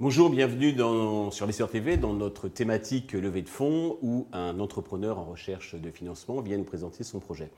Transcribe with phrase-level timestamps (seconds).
[0.00, 5.18] Bonjour, bienvenue dans, sur l'Essor TV dans notre thématique levée de fonds où un entrepreneur
[5.18, 7.50] en recherche de financement vient nous présenter son projet.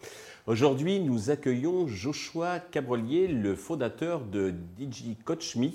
[0.46, 5.70] Aujourd'hui, nous accueillons Joshua Cabrolier, le fondateur de DigiCoachMe,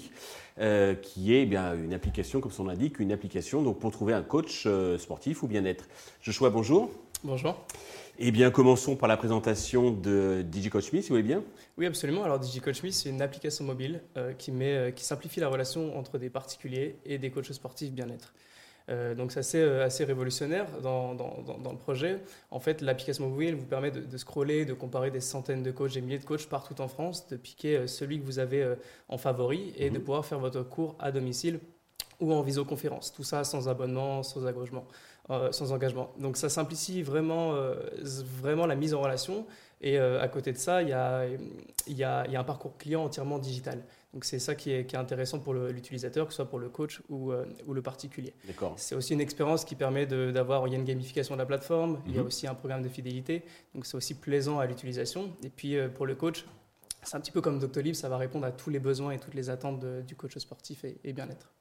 [0.59, 4.13] euh, qui est eh bien une application, comme son l'indique, une application donc, pour trouver
[4.13, 5.87] un coach euh, sportif ou bien-être.
[6.21, 6.91] Joshua, bonjour.
[7.23, 7.57] Bonjour.
[8.17, 11.43] Eh bien, commençons par la présentation de DigiCoachMe, si vous voulez bien.
[11.77, 12.23] Oui, absolument.
[12.23, 16.17] Alors, DigiCoachMe, c'est une application mobile euh, qui, met, euh, qui simplifie la relation entre
[16.17, 18.33] des particuliers et des coachs sportifs bien-être.
[18.87, 22.21] Euh, donc, c'est assez, assez, révolutionnaire dans, dans, dans, le projet.
[22.51, 25.93] En fait, l'application mobile vous permet de, de, scroller, de comparer des centaines de coachs,
[25.93, 28.75] des milliers de coachs partout en France, de piquer celui que vous avez
[29.09, 30.05] en favori et de mhm.
[30.05, 31.59] pouvoir faire votre cours à domicile
[32.19, 33.11] ou en visioconférence.
[33.13, 34.85] Tout ça sans abonnement, sans engagement.
[35.31, 36.11] Euh, sans engagement.
[36.17, 37.75] Donc ça simplifie vraiment, euh,
[38.41, 39.45] vraiment la mise en relation.
[39.79, 41.27] Et euh, à côté de ça, il y a,
[41.85, 43.83] y, a, y a un parcours client entièrement digital.
[44.11, 46.69] Donc c'est ça qui est, qui est, intéressant pour l'utilisateur, que ce soit pour le
[46.69, 47.31] coach ou,
[47.67, 48.33] ou le particulier.
[48.75, 52.01] C'est aussi une expérience qui permet d'avoir, il y a une gamification de la plateforme,
[52.07, 52.27] il y a mhm.
[52.27, 53.43] aussi un programme de fidélité,
[53.75, 55.31] donc c'est aussi plaisant à l'utilisation.
[55.43, 56.43] Et puis pour le coach,
[57.03, 59.35] c'est un petit peu comme Doctolib, ça va répondre à tous les besoins et toutes
[59.35, 61.51] les attentes du coach sportif et bien-être.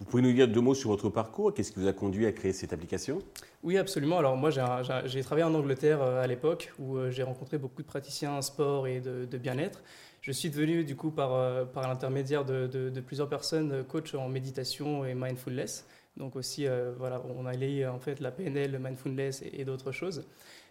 [0.00, 2.32] Vous pouvez nous dire deux mots sur votre parcours Qu'est-ce qui vous a conduit à
[2.32, 3.18] créer cette application?
[3.64, 4.18] Oui, absolument.
[4.18, 7.86] Alors moi, j'ai travaillé en Angleterre euh, à l'époque où euh, j'ai rencontré beaucoup de
[7.86, 9.82] praticiens sport et de, bien-être.
[10.22, 15.14] Je suis devenu, du coup, par, euh, l'intermédiaire de, plusieurs personnes, coach en méditation et
[15.14, 15.84] mindfulness.
[16.16, 16.66] Donc aussi,
[16.98, 20.24] voilà, on a lié en fait la PNL, le mindfulness et, d'autres choses.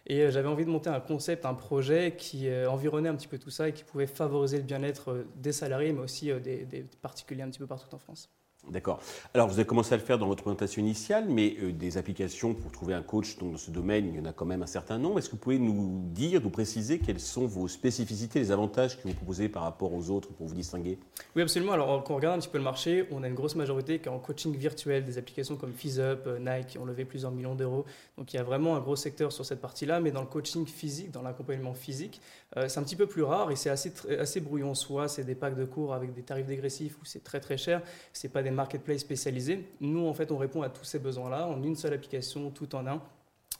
[0.05, 3.49] Et j'avais envie de monter un concept, un projet qui environnait un petit peu tout
[3.49, 7.59] ça et qui pouvait favoriser le bien-être des salariés, mais aussi des particuliers un petit
[7.59, 8.29] peu partout en France.
[8.69, 8.99] D'accord.
[9.33, 12.53] Alors, vous avez commencé à le faire dans votre présentation initiale, mais euh, des applications
[12.53, 14.97] pour trouver un coach dans ce domaine, il y en a quand même un certain
[14.97, 15.19] nombre.
[15.19, 19.07] Est-ce que vous pouvez nous dire, nous préciser quelles sont vos spécificités, les avantages que
[19.07, 20.99] vous proposez par rapport aux autres pour vous distinguer?
[21.35, 21.71] Oui, absolument.
[21.71, 24.09] Alors, quand on regarde un petit peu le marché, on a une grosse majorité qui
[24.09, 27.85] est en coaching virtuel, des applications comme FizzUp, euh, Nike, ont levé plusieurs millions d'euros.
[28.17, 30.67] Donc, il y a vraiment un gros secteur sur cette partie-là, mais dans le coaching
[30.67, 32.21] physique, dans l'accompagnement physique,
[32.57, 34.75] euh, c'est un petit peu plus rare et c'est assez, assez brouillon.
[34.75, 37.81] Soit c'est des packs de cours avec des tarifs dégressifs où c'est très très cher,
[38.11, 39.65] c'est pas des marketplaces spécialisés.
[39.79, 42.85] Nous, en fait, on répond à tous ces besoins-là en une seule application, tout en
[42.87, 43.01] un.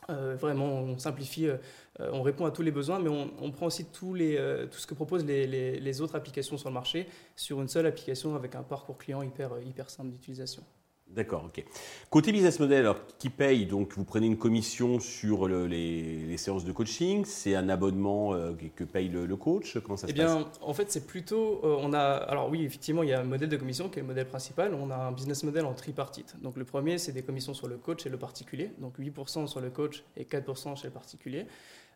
[0.10, 1.58] Euh, vraiment, on simplifie, euh,
[2.00, 6.02] on répond à tous les besoins, mais on, prend aussi tout ce que proposent les,
[6.02, 10.12] autres applications sur le marché sur une seule application avec un parcours client hyper simple
[10.12, 10.64] d'utilisation.
[11.10, 11.64] D'accord, ok.
[12.10, 16.72] Côté business model, alors qui paye Donc vous prenez une commission sur les, séances de
[16.72, 20.74] coaching, c'est un abonnement euh, que paye le, coach Comment ça se eh bien, En
[20.74, 21.62] fait, c'est plutôt.
[21.64, 24.02] Euh, on a, alors oui, effectivement, il y a un modèle de commission qui est
[24.02, 24.74] le modèle principal.
[24.74, 26.36] On a un business model en tripartite.
[26.42, 28.72] Donc le premier, c'est des commissions sur le coach et le particulier.
[28.80, 31.48] Donc 8% sur le coach et 4% chez le particulier.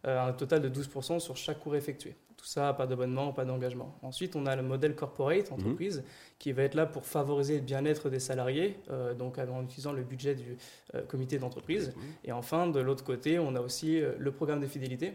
[0.07, 2.15] Euh, un total de 12% sur chaque cours effectué.
[2.35, 3.99] Tout ça, pas d'abonnement, pas d'engagement.
[4.01, 5.59] Ensuite, on a le modèle corporate, mhm.
[5.59, 6.03] entreprise,
[6.39, 10.01] qui va être là pour favoriser le bien-être des salariés, euh, donc en utilisant le
[10.01, 10.57] budget du
[10.95, 11.89] euh, comité d'entreprise.
[11.89, 12.03] Mhm.
[12.23, 15.13] Et enfin, de l'autre côté, on a aussi le programme de fidélité,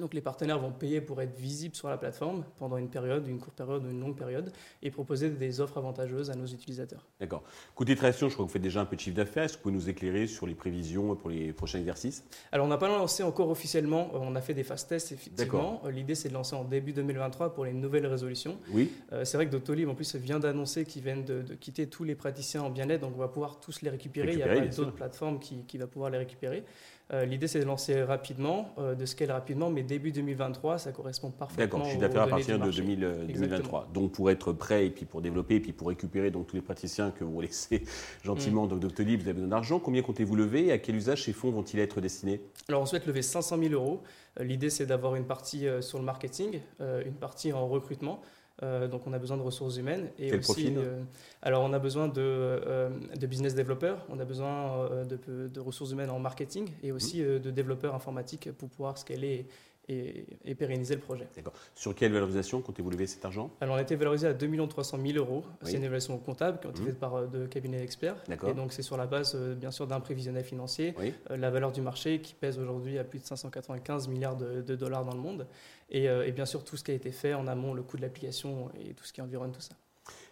[0.00, 3.38] donc les partenaires vont payer pour être visibles sur la plateforme pendant une période, une
[3.38, 4.52] courte période ou une longue période,
[4.82, 7.06] et proposer des offres avantageuses à nos utilisateurs.
[7.20, 7.42] D'accord.
[7.74, 9.44] Côté création, je crois que vous faites déjà un peu de chiffre d'affaires.
[9.44, 12.24] Est-ce que vous pouvez nous éclairer sur les prévisions pour les prochains exercices?
[12.52, 15.82] Alors on n'a pas lancé encore officiellement, on a fait des fast tests effectivement.
[15.90, 18.58] L'idée c'est de lancer en début 2023 pour les nouvelles résolutions.
[18.72, 18.90] Oui.
[19.12, 22.14] Euh, c'est vrai que Doctolib en plus vient d'annoncer qu'ils viennent de, quitter tous les
[22.14, 24.32] praticiens en bien-être, donc on va pouvoir tous les récupérer.
[24.32, 26.64] Il y a pas d'autres plateformes qui, qui va pouvoir les récupérer.
[27.12, 31.30] Euh, l'idée, c'est de lancer rapidement, euh, de scaler rapidement, mais début 2023, ça correspond
[31.30, 31.64] parfaitement.
[31.64, 33.88] D'accord, chiffre d'affaires à partir de 2023.
[33.92, 36.62] Donc, pour être prêt et puis pour développer et puis pour récupérer donc, tous les
[36.62, 37.82] praticiens que vous laissez
[38.22, 38.68] gentiment mm.
[38.68, 39.80] donc Doctolib, vous avez besoin d'argent.
[39.80, 42.42] Combien comptez-vous lever et à quel usage ces fonds vont-ils être destinés?
[42.68, 44.02] Alors, on souhaite lever 500 000 euros.
[44.38, 48.20] Euh, l'idée, c'est d'avoir une partie sur le marketing, une partie en recrutement.
[48.62, 50.10] Euh, donc on a besoin de ressources humaines.
[50.18, 51.02] Et Quel aussi, euh,
[51.42, 55.92] Alors on a besoin de, euh, de business développeurs, on a besoin de, de, ressources
[55.92, 57.38] humaines en marketing et aussi mmh.
[57.38, 59.46] de développeurs informatiques pour pouvoir scaler
[59.90, 61.26] et, pérenniser le projet.
[61.34, 61.52] D'accord.
[61.74, 63.50] Sur quelle valorisation comptez-vous lever cet argent?
[63.60, 65.44] Alors, on a été valorisé à 2 300 000 euros.
[65.62, 68.16] C'est une évaluation comptable qui a été faite par deux cabinets d'experts.
[68.48, 70.94] Et donc, c'est sur la base, euh, bien sûr, d'un prévisionnel financier.
[71.30, 75.04] Euh, la valeur du marché qui pèse aujourd'hui à plus de 595 milliards de, dollars
[75.04, 75.46] dans le monde.
[75.94, 78.02] Euh, et, bien sûr, tout ce qui a été fait en amont, le coût de
[78.02, 79.74] l'application et tout ce qui environne tout ça.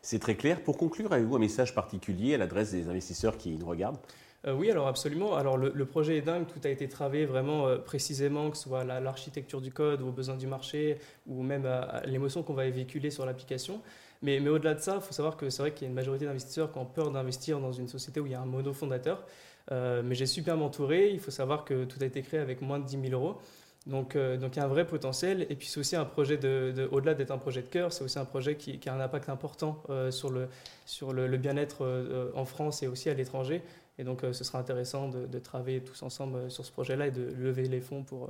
[0.02, 0.62] C'est très clair.
[0.62, 3.98] Pour conclure, avez-vous un message particulier à l'adresse des investisseurs qui nous regardent?
[4.46, 5.34] Euh, oui, alors absolument.
[5.34, 8.84] Alors le, projet est dingue, tout a été travaillé vraiment euh, précisément, que ce soit
[8.84, 13.26] l'architecture du code aux besoins du marché, ou même à, l'émotion qu'on va véhiculer sur
[13.26, 13.80] l'application.
[14.22, 16.24] Mais, au-delà de ça, il faut savoir que c'est vrai qu'il y a une majorité
[16.24, 19.24] d'investisseurs qui ont peur d'investir dans une société où il y a un mono fondateur.
[19.70, 21.10] mais j'ai super m'entourer.
[21.10, 23.38] Il faut savoir que tout a été créé avec moins de 10 000 euros.
[23.86, 25.46] Donc, donc il y a un vrai potentiel.
[25.48, 28.18] Et puis c'est aussi un projet de, au-delà d'être un projet de cœur, c'est aussi
[28.18, 30.48] un projet qui, a un impact important sur le,
[30.84, 33.62] sur le, bien-être en France et aussi à l'étranger.
[33.98, 37.66] Et donc ce sera intéressant de, travailler tous ensemble sur ce projet-là et de lever
[37.66, 38.28] les fonds pour,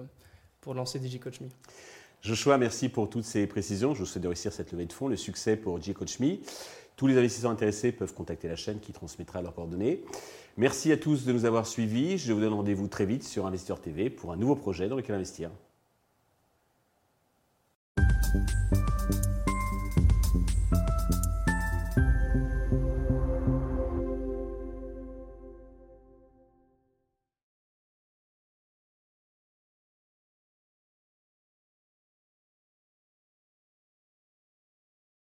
[0.60, 1.48] pour lancer DigiCoachMe.
[2.22, 3.94] Joshua, merci pour toutes ces précisions.
[3.94, 6.38] Je vous souhaite de réussir cette levée de fonds, le succès pour DigiCoachMe.
[6.98, 10.02] Tous les investisseurs intéressés peuvent contacter la chaîne qui transmettra leurs coordonnées.
[10.56, 12.18] Merci à tous de nous avoir suivis.
[12.18, 15.14] Je vous donne rendez-vous très vite sur Investisseur TV pour un nouveau projet dans lequel
[15.14, 15.48] investir.